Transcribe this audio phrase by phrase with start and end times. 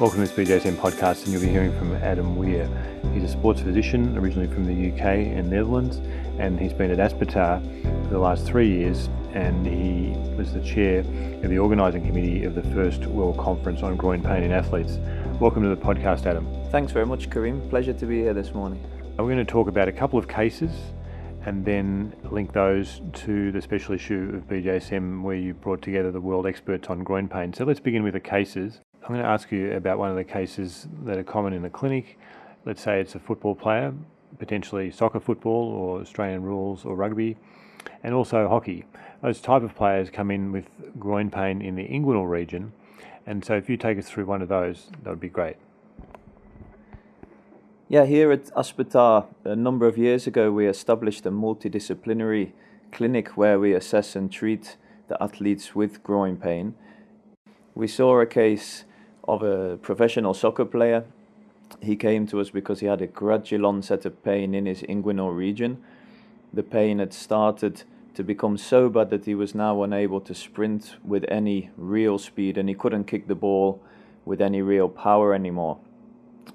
[0.00, 2.68] Welcome to this BJSM podcast, and you'll be hearing from Adam Weir.
[3.14, 5.98] He's a sports physician, originally from the UK and Netherlands,
[6.40, 7.62] and he's been at Aspetar
[8.02, 12.56] for the last three years, and he was the chair of the organising committee of
[12.56, 14.98] the first World Conference on Groin Pain in Athletes.
[15.38, 16.44] Welcome to the podcast, Adam.
[16.70, 17.66] Thanks very much, Karim.
[17.70, 18.84] Pleasure to be here this morning.
[19.16, 20.72] We're going to talk about a couple of cases
[21.46, 26.20] and then link those to the special issue of BJSM where you brought together the
[26.20, 27.52] world experts on groin pain.
[27.52, 28.80] So let's begin with the cases.
[29.04, 31.68] I'm going to ask you about one of the cases that are common in the
[31.68, 32.18] clinic.
[32.64, 33.92] Let's say it's a football player,
[34.38, 37.36] potentially soccer football or Australian rules or rugby,
[38.02, 38.86] and also hockey.
[39.20, 42.72] Those type of players come in with groin pain in the inguinal region.
[43.26, 45.56] And so if you take us through one of those, that would be great.
[47.90, 52.52] Yeah, here at Aspetar, a number of years ago, we established a multidisciplinary
[52.90, 54.78] clinic where we assess and treat
[55.08, 56.74] the athletes with groin pain.
[57.74, 58.84] We saw a case
[59.26, 61.04] of a professional soccer player.
[61.80, 65.34] He came to us because he had a gradual onset of pain in his inguinal
[65.34, 65.82] region.
[66.52, 67.82] The pain had started
[68.14, 72.56] to become so bad that he was now unable to sprint with any real speed
[72.56, 73.82] and he couldn't kick the ball
[74.24, 75.78] with any real power anymore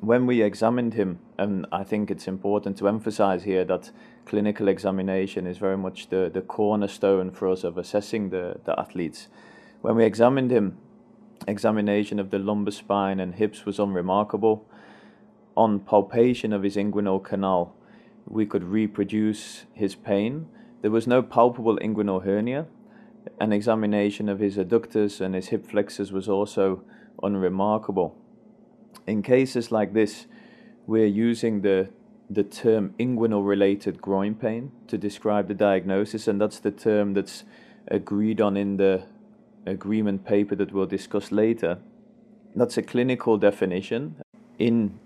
[0.00, 3.90] when we examined him, and I think it's important to emphasize here that
[4.24, 9.28] clinical examination is very much the, the cornerstone for us of assessing the, the athletes.
[9.80, 10.78] When we examined him,
[11.46, 14.68] examination of the lumbar spine and hips was unremarkable.
[15.56, 17.74] On palpation of his inguinal canal,
[18.26, 20.48] we could reproduce his pain.
[20.82, 22.66] There was no palpable inguinal hernia.
[23.40, 26.82] An examination of his adductors and his hip flexors was also
[27.22, 28.16] unremarkable
[29.06, 30.26] in cases like this,
[30.86, 31.88] we're using the
[32.28, 37.44] the term inguinal related groin pain to describe the diagnosis, and that's the term that's
[37.86, 39.04] agreed on in the
[39.66, 41.78] agreement paper that we'll discuss later.
[42.54, 44.16] That's a clinical definition.
[44.58, 44.98] In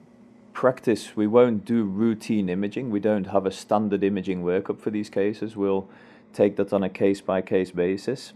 [0.53, 2.91] practice, we won't do routine imaging.
[2.91, 5.57] We don't have a standard imaging workup for these cases.
[5.57, 5.89] We'll
[6.33, 8.33] take that on a case by case basis.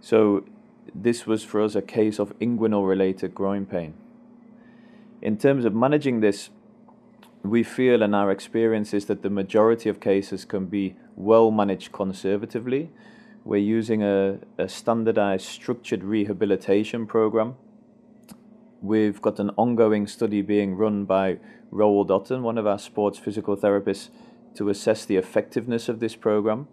[0.00, 0.44] So,
[0.94, 3.94] this was for us a case of inguinal related groin pain
[5.22, 6.50] in terms of managing this,
[7.44, 11.92] we feel and our experience is that the majority of cases can be well managed
[11.92, 12.90] conservatively.
[13.44, 17.56] We're using a, a standardized structured rehabilitation program.
[18.80, 21.38] We've got an ongoing study being run by
[21.72, 24.10] Roald Otten, one of our sports physical therapists,
[24.54, 26.68] to assess the effectiveness of this program.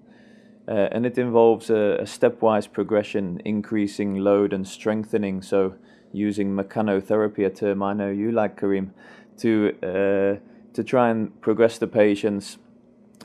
[0.67, 5.41] Uh, and it involves a, a stepwise progression, increasing load and strengthening.
[5.41, 5.75] So
[6.13, 8.93] using mechanotherapy, a term I know you like, Karim,
[9.39, 12.59] to uh, to try and progress the patients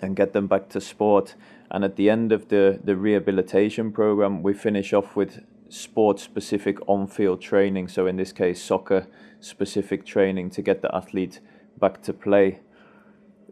[0.01, 1.35] and get them back to sport.
[1.71, 6.79] And at the end of the, the rehabilitation program, we finish off with sport specific
[6.87, 7.89] on field training.
[7.89, 9.07] So, in this case, soccer
[9.41, 11.41] specific training to get the athlete
[11.79, 12.61] back to play.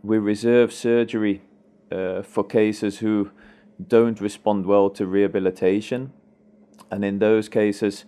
[0.03, 1.43] We reserve surgery
[1.91, 3.31] uh, for cases who
[3.89, 6.13] don't respond well to rehabilitation.
[6.91, 8.05] And in those cases,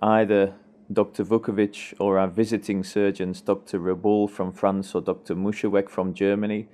[0.00, 0.54] either
[0.92, 1.24] Dr.
[1.24, 3.78] Vukovic or our visiting surgeons, Dr.
[3.78, 5.34] Reboul from France or Dr.
[5.34, 6.68] Muschaweck from Germany,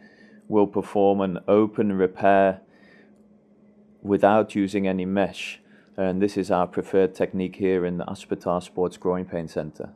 [0.48, 2.60] will perform an open repair
[4.04, 5.60] without using any mesh.
[5.96, 9.90] And this is our preferred technique here in the Aspetar Sports Groin Pain Center.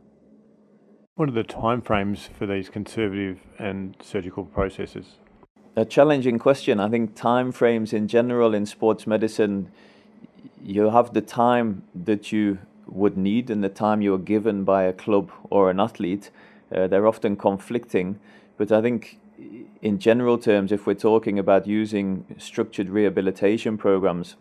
[1.15, 5.17] What are the timeframes for these conservative and surgical processes?
[5.77, 6.81] A challenging question.
[6.81, 9.71] I think timeframes in general in sports medicine,
[10.63, 14.85] you have the time that you would need and the time you are given by
[14.85, 16.31] a club or an athlete.
[16.75, 18.19] Uh, they're often conflicting,
[18.57, 19.19] but I think
[19.83, 24.37] in general terms, if we're talking about using structured rehabilitation programs,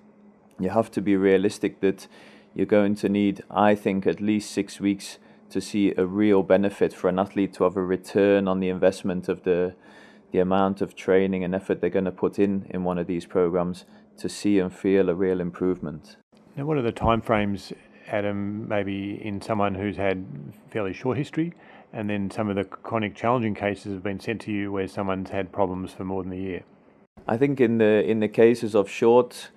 [0.60, 2.08] you have to be realistic that
[2.56, 5.20] you're going to need, I think, at least six weeks
[5.50, 9.30] to see a real benefit for an athlete to have a return on the investment
[9.30, 9.76] of the
[10.34, 13.26] the amount of training and effort they're going to put in in one of these
[13.26, 13.86] programs
[14.18, 16.18] to see and feel a real improvement.
[16.58, 17.72] Now, what are the timeframes
[18.08, 20.26] Adam, maybe in someone who's had
[20.70, 21.54] fairly short history,
[21.94, 25.30] and then some of the chronic challenging cases have been sent to you where someone's
[25.30, 26.64] had problems for more than a year?
[27.28, 29.50] I think in the in the cases of short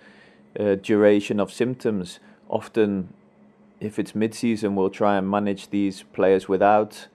[0.58, 3.14] uh, duration of symptoms, often
[3.80, 7.08] if it's mid-season, we'll try and manage these players without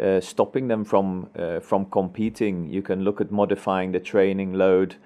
[0.00, 2.70] uh, stopping them from uh, from competing.
[2.70, 4.96] You can look at modifying the training load,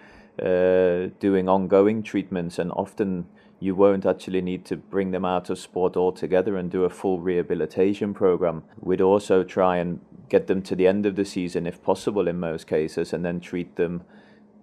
[0.43, 3.27] uh, doing ongoing treatments, and often
[3.61, 7.19] you won't actually need to bring them out of sport altogether and do a full
[7.19, 8.63] rehabilitation program.
[8.81, 12.39] We'd also try and get them to the end of the season if possible in
[12.39, 14.03] most cases and then treat them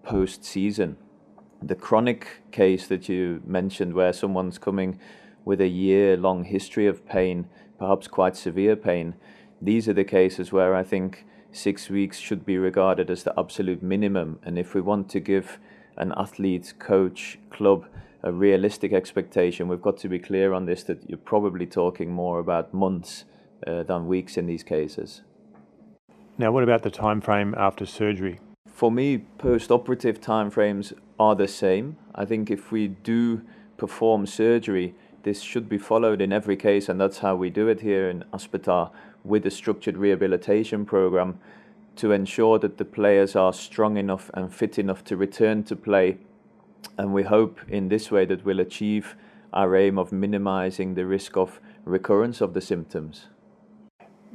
[0.03, 0.97] post season.
[1.61, 4.99] The chronic case that you mentioned, where someone's coming
[5.43, 9.15] with a year long history of pain, perhaps quite severe pain,
[9.61, 13.81] these are the cases where I think six weeks should be regarded as the absolute
[13.81, 14.39] minimum.
[14.43, 15.59] And if we want to give
[15.97, 17.87] an athlete, coach, club
[18.25, 22.39] a realistic expectation, we've got to be clear on this that you're probably talking more
[22.39, 23.23] about months
[23.65, 25.21] uh, than weeks in these cases.
[26.37, 28.39] Now, what about the time frame after surgery?
[28.67, 31.97] For me, post-operative timeframes are the same.
[32.13, 33.41] I think if we do
[33.77, 37.81] perform surgery, this should be followed in every case, and that's how we do it
[37.81, 38.91] here in Aspetar
[39.23, 41.39] with a structured rehabilitation program
[41.95, 46.17] to ensure that the players are strong enough and fit enough to return to play.
[46.97, 49.15] And we hope in this way that we'll achieve
[49.53, 53.27] our aim of minimizing the risk of recurrence of the symptoms.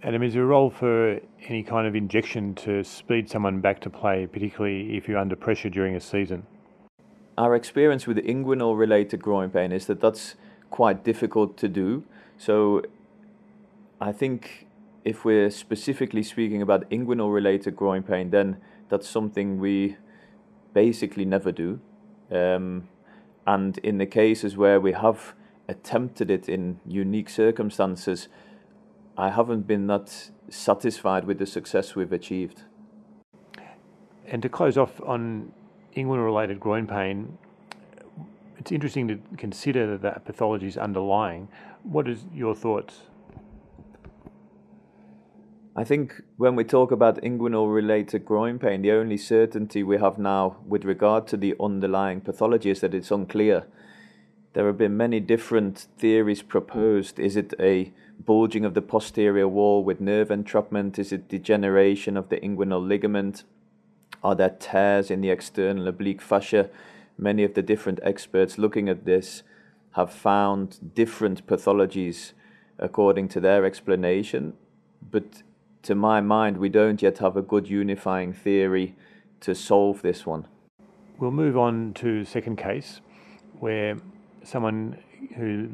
[0.02, 3.90] Adam, is there a role for any kind of injection to speed someone back to
[3.90, 6.46] play, particularly if you're under pressure during a season?
[7.36, 10.36] Our experience with inguinal related groin pain is that that's
[10.70, 12.04] quite difficult to do.
[12.38, 12.82] So
[14.00, 14.66] I think
[15.04, 18.56] if we're specifically speaking about inguinal related groin pain, then
[18.88, 19.96] that's something we
[20.72, 21.80] basically never do.
[22.30, 22.88] Um,
[23.46, 25.34] and in the cases where we have
[25.68, 28.28] attempted it in unique circumstances,
[29.16, 32.62] I haven't been that satisfied with the success we've achieved.
[34.26, 35.52] And to close off on
[35.96, 37.38] inguinal related groin pain,
[38.58, 41.48] it's interesting to consider pathology is underlying.
[41.82, 43.00] What is your thoughts?
[45.76, 50.18] I think when we talk about inguinal related groin pain, the only certainty we have
[50.18, 53.66] now with regard to the underlying pathology is that it's unclear.
[54.52, 57.20] There have been many different theories proposed.
[57.20, 60.98] Is it a bulging of the posterior wall with nerve entrapment?
[60.98, 63.44] Is it degeneration of the inguinal ligament?
[64.24, 66.68] Are there tears in the external oblique fascia?
[67.16, 69.44] Many of the different experts looking at this
[69.92, 72.32] have found different pathologies
[72.76, 74.54] according to their explanation.
[75.08, 75.42] But
[75.82, 78.94] to my mind, we don't yet have a good unifying theory
[79.40, 80.46] to solve this one.
[81.18, 83.00] We'll move on to second case,
[83.58, 83.96] where
[84.42, 84.98] someone
[85.36, 85.68] who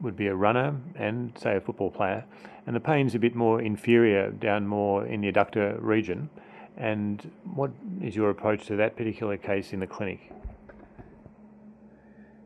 [0.00, 2.24] would be a runner and say a football player,
[2.66, 6.30] and the pain's a bit more inferior, down more in the adductor region.
[6.76, 7.70] And what
[8.00, 10.32] is your approach to that particular case in the clinic?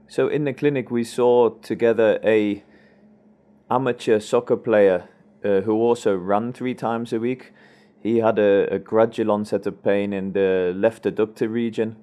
[0.08, 2.62] So in the clinic, we saw together a
[3.70, 5.08] amateur soccer player
[5.44, 7.52] uh, who also ran three times a week.
[8.02, 11.96] He had a, a, gradual onset of pain in the left adductor region.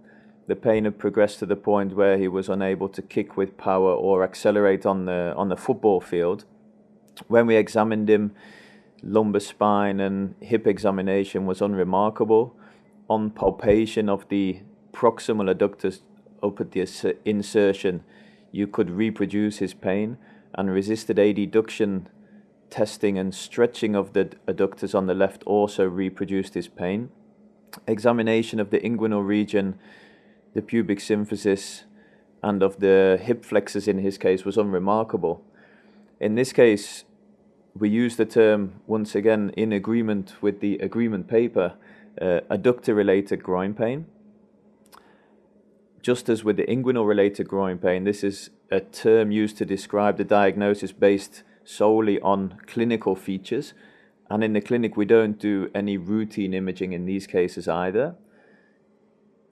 [0.48, 3.94] The pain had progressed to the point where he was unable to kick with power
[3.94, 6.44] or accelerate on the on the football field.
[7.28, 8.36] When we examined him,
[9.02, 12.56] lumbar spine and hip examination was unremarkable.
[13.10, 14.60] On palpation of the
[14.92, 16.02] proximal adductors
[16.42, 18.04] up at the insertion,
[18.52, 20.18] you could reproduce his pain,
[20.56, 22.06] and resisted adduction
[22.74, 27.10] testing and stretching of the adductors on the left also reproduced his pain.
[27.86, 29.78] Examination of the inguinal region,
[30.56, 31.84] the pubic symphysis,
[32.42, 35.46] and of the hip flexors in his case was unremarkable.
[36.20, 37.04] In this case,
[37.78, 41.76] we use the term once again in agreement with the agreement paper,
[42.20, 44.08] uh, adductor related groin pain.
[46.02, 50.18] Just as with the inguinal related groin pain, this is a term used to describe
[50.18, 53.74] the diagnosis based solely on clinical features.
[54.30, 58.16] And in the clinic, we don't do any routine imaging in these cases either.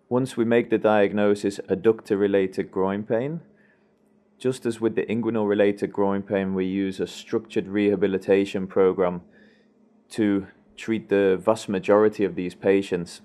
[0.10, 3.42] Once we make the diagnosis adductor related groin pain,
[4.38, 9.22] just as with the inguinal related groin pain, we use a structured rehabilitation program
[10.10, 13.22] to treat the vast majority of these patients.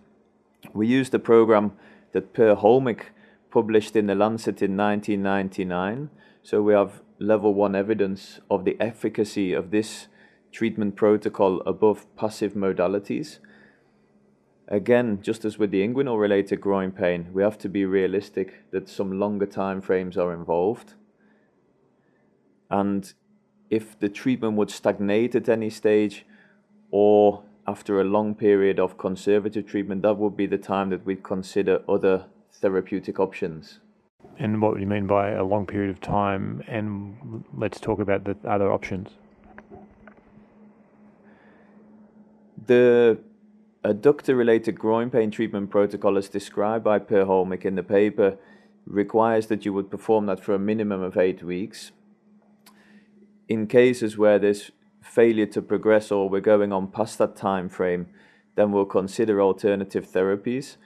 [0.74, 1.72] We use the program
[2.12, 3.06] that Per Hölmich
[3.50, 6.10] published in the Lancet in 1999.
[6.46, 10.06] So we have level one evidence of the efficacy of this
[10.52, 13.40] treatment protocol above passive modalities.
[14.68, 18.88] Again, just as with the inguinal related groin pain, we have to be realistic that
[18.88, 20.94] some longer time frames are involved.
[22.70, 23.12] And
[23.68, 26.26] if the treatment would stagnate at any stage
[26.92, 31.24] or after a long period of conservative treatment, that would be the time that we'd
[31.24, 33.80] consider other therapeutic options.
[34.38, 36.62] And what do you mean by a long period of time?
[36.68, 39.10] And let's talk about the other options.
[42.66, 43.18] The
[43.84, 48.36] adductor related groin pain treatment protocol, as described by Per Hölmich in the paper,
[48.86, 51.92] requires that you would perform that for a minimum of eight weeks.
[53.48, 58.08] In cases where there's failure to progress or we're going on past that time frame,
[58.56, 60.76] then we'll consider alternative therapies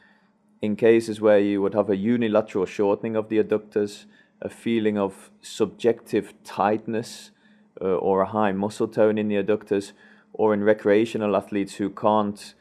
[0.62, 4.04] in cases where you would have a unilateral shortening of the adductors,
[4.42, 7.30] a feeling of subjective tightness
[7.80, 9.92] uh, or a high muscle tone in the adductors,
[10.32, 12.54] or in recreational athletes who can't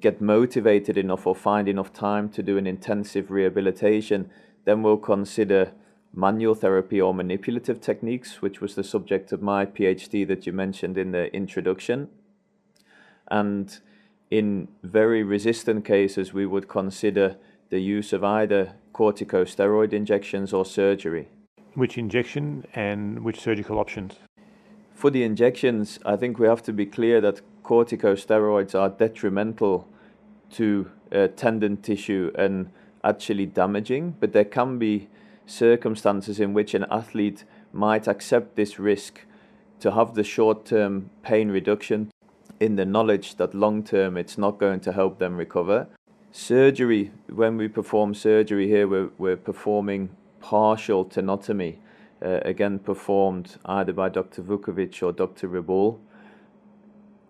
[0.00, 4.30] get motivated enough or find enough time to do an intensive rehabilitation,
[4.64, 5.72] then we'll consider
[6.12, 10.98] manual therapy or manipulative techniques, which was the subject of my PhD that you mentioned
[10.98, 12.08] in the introduction.
[13.30, 13.78] And
[14.30, 17.36] in very resistant cases, we would consider
[17.70, 21.28] the use of either corticosteroid injections or surgery.
[21.74, 24.14] Which injection and which surgical options?
[24.94, 29.86] For the injections, I think we have to be clear that corticosteroids are detrimental
[30.52, 32.70] to uh, tendon tissue and
[33.04, 35.08] actually damaging, but there can be
[35.44, 39.20] circumstances in which an athlete might accept this risk
[39.80, 42.10] to have the short term pain reduction
[42.60, 45.86] in the knowledge that long term it's not going to help them recover.
[46.32, 50.10] Surgery, when we perform surgery here, we're, we're performing
[50.40, 51.76] partial tenotomy,
[52.22, 54.42] uh, again performed either by Dr.
[54.42, 55.48] Vukovic or Dr.
[55.48, 55.98] Reboul.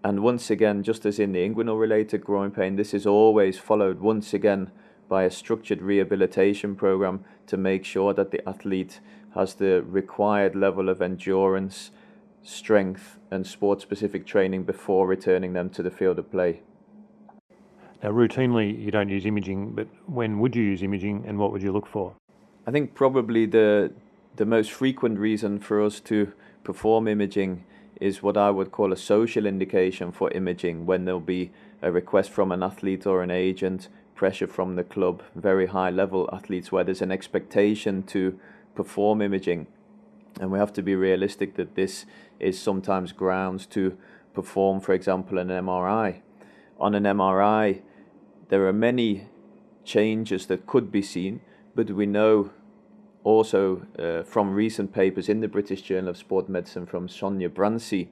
[0.03, 4.01] And once again, just as in the inguinal related groin pain, this is always followed
[4.01, 4.71] once again
[5.09, 9.01] by a structured rehabilitation program to make sure that the athlete
[9.35, 11.91] has the required level of endurance,
[12.47, 16.63] strength, and sport specific training before returning them to the field of play.
[18.03, 21.63] Now, routinely, you don't use imaging, but when would you use imaging and what would
[21.63, 22.15] you look for?
[22.67, 23.93] I think probably the,
[24.37, 27.65] the most frequent reason for us to perform imaging
[28.01, 31.51] is what I would call a social indication for imaging when there'll be
[31.83, 36.29] a request from an athlete or an agent, pressure from the club, very high level
[36.33, 38.39] athletes where there's an expectation to
[38.75, 39.67] perform imaging.
[40.41, 42.05] And we have to be realistic that this
[42.39, 43.97] is sometimes grounds to
[44.35, 46.21] perform, for example, an MRI
[46.79, 47.83] on an MRI,
[48.49, 49.27] there are many
[49.85, 51.41] changes that could be seen,
[51.75, 52.51] but we know
[53.25, 58.09] also uh, from recent papers in the British Journal of Sport Medicine from Sanja Branci,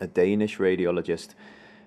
[0.00, 1.34] a Danish radiologist,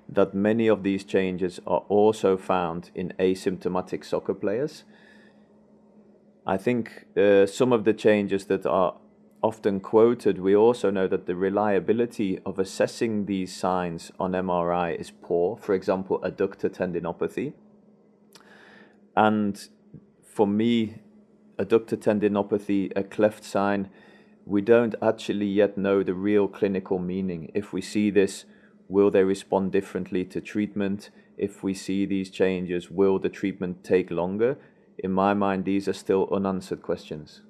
[0.09, 4.86] that many of these changes are also found in asymptomatic soccer players.
[6.45, 8.95] I think uh, some of the changes that are
[9.41, 15.12] often quoted, we also know that the reliability of assessing these signs on MRI is
[15.12, 15.58] poor.
[15.58, 17.53] For example, adductor tendinopathy.
[19.15, 19.67] And
[20.24, 21.00] for me,
[21.58, 23.89] adductor tendinopathy, a cleft sign,
[24.46, 27.51] we don't actually yet know the real clinical meaning.
[27.53, 28.46] If we see this,
[28.88, 31.10] will they respond differently to treatment?
[31.38, 34.58] If we see these changes, will the treatment take longer?
[34.98, 37.41] In my mind, these are still unanswered questions.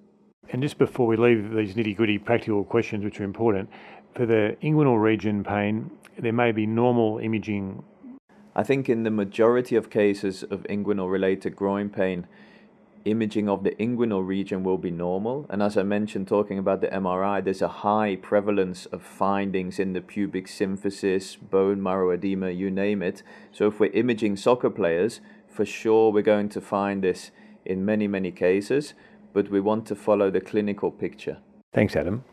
[0.49, 3.69] And just before we leave these nitty gritty practical questions, which are important,
[4.15, 7.83] for the inguinal region pain, there may be normal imaging.
[8.55, 12.27] I think in the majority of cases of inguinal related groin pain,
[13.03, 15.45] imaging of the inguinal region will be normal.
[15.49, 19.93] And as I mentioned, talking about the MRI, there's a high prevalence of findings in
[19.93, 23.21] the pubic symphysis, bone marrow edema, you name it.
[23.51, 27.31] So if we're imaging soccer players, for sure we're going to find this
[27.65, 28.93] in many, many cases
[29.33, 31.37] but we want to follow the clinical picture.
[31.73, 32.23] Thanks, Adam.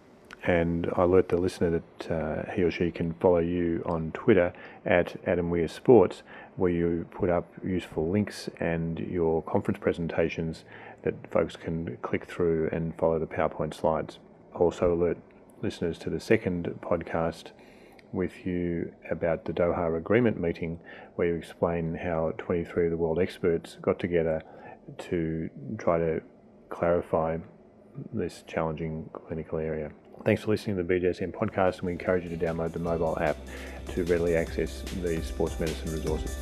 [0.45, 4.53] And I alert the listener that uh, he or she can follow you on Twitter
[4.85, 6.23] at Adam Weir Sports,
[6.57, 10.65] where you put up useful links and your conference presentations
[11.03, 14.19] that folks can click through and follow the PowerPoint slides.
[14.55, 15.17] Also, alert
[15.63, 17.53] listeners to the second podcast
[18.13, 20.79] with you about the Doha Agreement meeting,
[21.17, 24.43] where you explain how 23 of the world experts got together
[24.99, 26.21] to try to
[26.69, 27.39] clarify
[28.13, 29.91] this challenging clinical area.
[30.25, 33.19] Thanks for listening to the BJSM podcast, and we encourage you to download the mobile
[33.21, 33.37] app
[33.89, 36.37] to readily access these sports medicine resources.